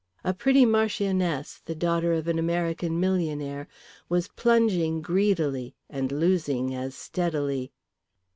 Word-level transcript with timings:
A 0.23 0.33
pretty 0.33 0.65
marchioness, 0.65 1.61
the 1.65 1.75
daughter 1.75 2.11
of 2.11 2.27
an 2.27 2.39
American 2.39 2.99
millionaire, 2.99 3.67
was 4.09 4.29
plunging 4.29 5.03
greedily 5.03 5.75
and 5.91 6.11
losing 6.11 6.73
as 6.73 6.95
steadily. 6.95 7.71